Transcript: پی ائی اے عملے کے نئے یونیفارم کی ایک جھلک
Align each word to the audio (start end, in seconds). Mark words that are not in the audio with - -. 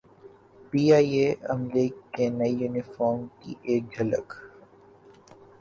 پی 0.69 0.81
ائی 0.95 1.09
اے 1.19 1.27
عملے 1.51 1.85
کے 2.13 2.25
نئے 2.37 2.49
یونیفارم 2.59 3.19
کی 3.39 3.51
ایک 3.69 3.83
جھلک 3.93 4.27